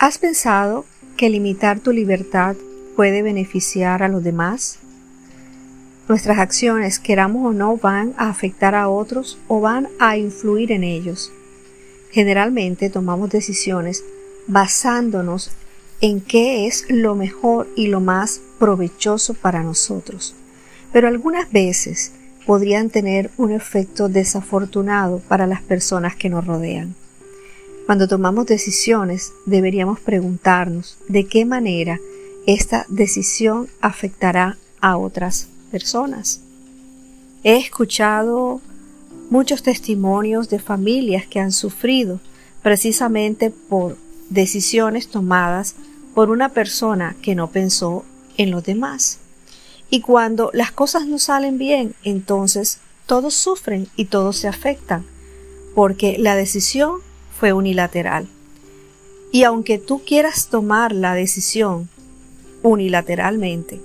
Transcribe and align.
¿Has 0.00 0.16
pensado 0.16 0.86
que 1.18 1.28
limitar 1.28 1.80
tu 1.80 1.92
libertad 1.92 2.56
puede 2.96 3.20
beneficiar 3.20 4.02
a 4.02 4.08
los 4.08 4.24
demás? 4.24 4.78
Nuestras 6.08 6.38
acciones, 6.38 6.98
queramos 6.98 7.46
o 7.46 7.52
no, 7.52 7.76
van 7.76 8.14
a 8.16 8.30
afectar 8.30 8.74
a 8.74 8.88
otros 8.88 9.36
o 9.46 9.60
van 9.60 9.88
a 9.98 10.16
influir 10.16 10.72
en 10.72 10.84
ellos. 10.84 11.30
Generalmente 12.12 12.88
tomamos 12.88 13.28
decisiones 13.28 14.02
basándonos 14.46 15.50
en 16.00 16.22
qué 16.22 16.66
es 16.66 16.86
lo 16.88 17.14
mejor 17.14 17.68
y 17.76 17.88
lo 17.88 18.00
más 18.00 18.40
provechoso 18.58 19.34
para 19.34 19.62
nosotros. 19.62 20.34
Pero 20.94 21.08
algunas 21.08 21.52
veces 21.52 22.12
podrían 22.46 22.88
tener 22.88 23.30
un 23.36 23.52
efecto 23.52 24.08
desafortunado 24.08 25.18
para 25.18 25.46
las 25.46 25.60
personas 25.60 26.16
que 26.16 26.30
nos 26.30 26.46
rodean. 26.46 26.94
Cuando 27.90 28.06
tomamos 28.06 28.46
decisiones 28.46 29.32
deberíamos 29.46 29.98
preguntarnos 29.98 30.96
de 31.08 31.26
qué 31.26 31.44
manera 31.44 31.98
esta 32.46 32.86
decisión 32.88 33.68
afectará 33.80 34.58
a 34.80 34.96
otras 34.96 35.48
personas. 35.72 36.40
He 37.42 37.56
escuchado 37.56 38.60
muchos 39.28 39.64
testimonios 39.64 40.48
de 40.48 40.60
familias 40.60 41.26
que 41.26 41.40
han 41.40 41.50
sufrido 41.50 42.20
precisamente 42.62 43.50
por 43.50 43.96
decisiones 44.28 45.08
tomadas 45.08 45.74
por 46.14 46.30
una 46.30 46.50
persona 46.50 47.16
que 47.20 47.34
no 47.34 47.50
pensó 47.50 48.04
en 48.36 48.52
los 48.52 48.62
demás. 48.62 49.18
Y 49.90 50.00
cuando 50.00 50.52
las 50.54 50.70
cosas 50.70 51.08
no 51.08 51.18
salen 51.18 51.58
bien, 51.58 51.96
entonces 52.04 52.78
todos 53.06 53.34
sufren 53.34 53.88
y 53.96 54.04
todos 54.04 54.36
se 54.36 54.46
afectan, 54.46 55.04
porque 55.74 56.18
la 56.18 56.36
decisión 56.36 57.00
fue 57.40 57.54
unilateral. 57.54 58.28
Y 59.32 59.44
aunque 59.44 59.78
tú 59.78 60.02
quieras 60.04 60.48
tomar 60.48 60.92
la 60.92 61.14
decisión 61.14 61.88
unilateralmente, 62.62 63.80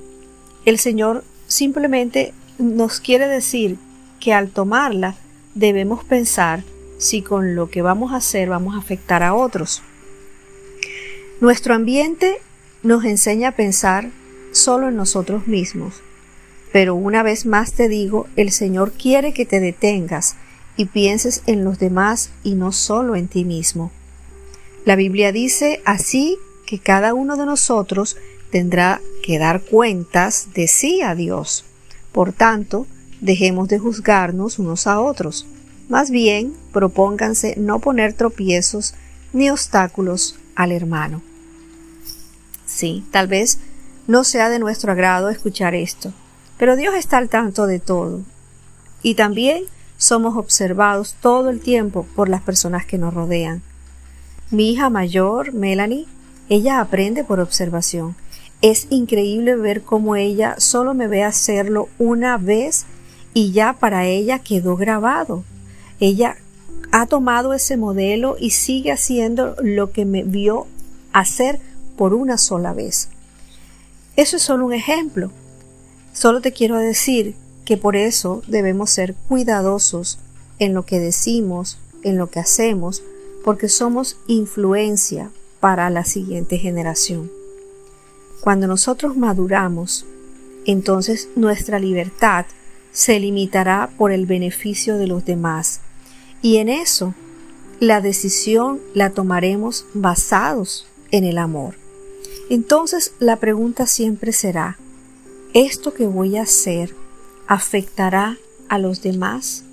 el 0.66 0.78
Señor 0.78 1.24
simplemente 1.48 2.34
nos 2.58 3.00
quiere 3.00 3.28
decir 3.28 3.78
que 4.20 4.34
al 4.34 4.50
tomarla 4.50 5.16
debemos 5.54 6.04
pensar 6.04 6.64
si 6.98 7.22
con 7.22 7.56
lo 7.56 7.70
que 7.70 7.82
vamos 7.82 8.12
a 8.12 8.18
hacer 8.18 8.50
vamos 8.50 8.76
a 8.76 8.80
afectar 8.80 9.24
a 9.24 9.34
otros. 9.34 9.82
Nuestro 11.40 11.76
ambiente 11.76 12.42
nos 12.84 13.06
enseña 13.06 13.50
a 13.50 13.56
pensar 13.56 14.10
solo 14.52 14.90
en 14.90 14.98
nosotros 14.98 15.48
mismos. 15.48 16.02
Pero 16.74 16.94
una 16.96 17.24
vez 17.24 17.46
más 17.46 17.72
te 17.72 17.88
digo, 17.88 18.28
el 18.36 18.52
Señor 18.52 18.92
quiere 18.92 19.34
que 19.34 19.46
te 19.46 19.62
detengas 19.62 20.36
y 20.78 20.86
pienses 20.86 21.42
en 21.46 21.64
los 21.64 21.80
demás 21.80 22.32
y 22.44 22.56
no 22.56 22.72
solo 22.72 23.16
en 23.16 23.28
ti 23.28 23.46
mismo. 23.46 23.92
La 24.86 24.96
Biblia 24.96 25.32
dice 25.32 25.82
así 25.86 26.38
que 26.66 26.80
cada 26.80 27.14
uno 27.14 27.38
de 27.38 27.46
nosotros 27.46 28.18
tendrá 28.52 29.02
que 29.24 29.40
dar 29.40 29.62
cuentas 29.62 30.50
de 30.54 30.68
sí 30.68 31.02
a 31.02 31.16
Dios. 31.16 31.66
Por 32.12 32.34
tanto, 32.34 32.88
dejemos 33.22 33.68
de 33.68 33.80
juzgarnos 33.80 34.60
unos 34.60 34.88
a 34.88 35.00
otros. 35.00 35.46
Más 35.90 36.10
bien, 36.10 36.54
propónganse 36.72 37.56
no 37.58 37.80
poner 37.80 38.14
tropiezos 38.14 38.94
ni 39.34 39.50
obstáculos 39.50 40.38
al 40.56 40.72
hermano. 40.72 41.22
Sí, 42.66 43.04
tal 43.12 43.28
vez 43.28 43.60
no 44.08 44.24
sea 44.24 44.50
de 44.50 44.60
nuestro 44.60 44.92
agrado 44.92 45.30
escuchar 45.30 45.76
esto, 45.76 46.14
pero 46.58 46.76
Dios 46.76 46.96
está 46.96 47.18
al 47.18 47.30
tanto 47.30 47.68
de 47.68 47.80
todo. 47.80 48.22
Y 49.02 49.16
también 49.16 49.64
somos 49.98 50.36
observados 50.38 51.16
todo 51.22 51.50
el 51.50 51.62
tiempo 51.62 52.06
por 52.16 52.30
las 52.30 52.42
personas 52.42 52.86
que 52.86 52.98
nos 52.98 53.14
rodean. 53.14 53.62
Mi 54.52 54.72
hija 54.72 54.90
mayor, 54.90 55.54
Melanie, 55.54 56.08
ella 56.50 56.80
aprende 56.80 57.24
por 57.24 57.40
observación. 57.40 58.16
Es 58.62 58.88
increíble 58.90 59.56
ver 59.56 59.82
cómo 59.82 60.16
ella 60.16 60.56
solo 60.60 60.94
me 60.94 61.08
ve 61.08 61.24
hacerlo 61.24 61.90
una 61.98 62.38
vez 62.38 62.86
y 63.34 63.52
ya 63.52 63.74
para 63.74 64.06
ella 64.06 64.40
quedó 64.40 64.76
grabado. 64.76 65.44
Ella 66.00 66.38
ha 66.92 67.06
tomado 67.06 67.54
ese 67.54 67.78
modelo 67.78 68.38
y 68.40 68.52
sigue 68.52 68.92
haciendo 68.92 69.56
lo 69.62 69.92
que 69.92 70.06
me 70.06 70.24
vio 70.24 70.68
hacer 71.12 71.60
por 71.98 72.14
una 72.14 72.38
sola 72.38 72.74
vez. 72.74 73.10
Eso 74.16 74.38
es 74.38 74.44
solo 74.44 74.66
un 74.66 74.74
ejemplo. 74.74 75.32
Solo 76.14 76.40
te 76.42 76.54
quiero 76.54 76.78
decir 76.78 77.36
que 77.66 77.78
por 77.78 77.96
eso 77.96 78.44
debemos 78.48 78.92
ser 78.92 79.16
cuidadosos 79.28 80.20
en 80.60 80.74
lo 80.74 80.86
que 80.86 81.00
decimos, 81.00 81.78
en 82.04 82.18
lo 82.18 82.30
que 82.30 82.40
hacemos, 82.40 83.04
porque 83.44 83.68
somos 83.68 84.18
influencia 84.28 85.32
para 85.60 85.90
la 85.90 86.06
siguiente 86.06 86.58
generación. 86.58 87.32
Cuando 88.42 88.68
nosotros 88.68 89.18
maduramos, 89.18 90.06
entonces 90.66 91.30
nuestra 91.36 91.80
libertad 91.80 92.46
se 92.92 93.20
limitará 93.20 93.90
por 93.98 94.12
el 94.12 94.26
beneficio 94.26 94.98
de 94.98 95.08
los 95.08 95.26
demás. 95.26 95.82
Y 96.42 96.58
en 96.58 96.70
eso, 96.70 97.14
la 97.80 98.02
decisión 98.02 98.80
la 98.94 99.10
tomaremos 99.10 99.86
basados 99.94 100.88
en 101.12 101.24
el 101.24 101.38
amor. 101.38 101.76
Entonces 102.50 103.14
la 103.20 103.38
pregunta 103.38 103.88
siempre 103.88 104.32
será, 104.32 104.78
¿esto 105.54 105.94
que 105.94 106.06
voy 106.06 106.38
a 106.38 106.44
hacer 106.44 106.94
afectará 107.48 108.38
a 108.70 108.80
los 108.80 109.02
demás? 109.02 109.64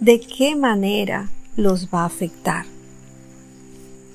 ¿De 0.00 0.20
qué 0.20 0.56
manera 0.56 1.30
los 1.56 1.88
va 1.88 2.02
a 2.02 2.06
afectar? 2.06 2.66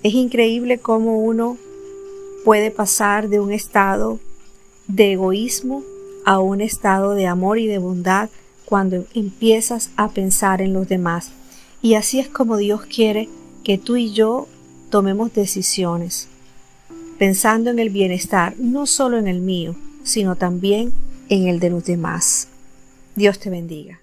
Es 0.04 0.14
increíble 0.14 0.78
cómo 0.80 1.20
uno 1.20 1.58
puede 2.46 2.72
pasar 2.72 3.30
de 3.30 3.40
un 3.40 3.52
estado 3.52 4.20
de 4.88 5.14
egoísmo 5.14 5.84
a 6.26 6.40
un 6.40 6.62
estado 6.62 7.16
de 7.16 7.28
amor 7.28 7.60
y 7.60 7.68
de 7.68 7.78
bondad 7.78 8.30
cuando 8.66 9.06
empiezas 9.14 9.92
a 9.96 10.10
pensar 10.10 10.62
en 10.62 10.74
los 10.74 10.88
demás. 10.88 11.32
Y 11.82 11.96
así 11.96 12.20
es 12.20 12.28
como 12.28 12.58
Dios 12.58 12.86
quiere 12.86 13.30
que 13.64 13.78
tú 13.78 13.96
y 13.96 14.12
yo 14.14 14.48
tomemos 14.90 15.34
decisiones, 15.34 16.28
pensando 17.18 17.70
en 17.70 17.80
el 17.80 17.90
bienestar, 17.90 18.56
no 18.58 18.86
solo 18.86 19.18
en 19.18 19.28
el 19.28 19.42
mío, 19.42 19.76
sino 20.04 20.36
también 20.36 20.92
en 21.30 21.48
el 21.48 21.60
de 21.60 21.70
los 21.70 21.86
demás. 21.86 22.48
Dios 23.20 23.38
te 23.38 23.50
bendiga. 23.50 24.02